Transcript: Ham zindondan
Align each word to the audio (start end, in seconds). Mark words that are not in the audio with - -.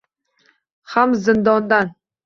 Ham 0.95 1.13
zindondan 1.27 1.95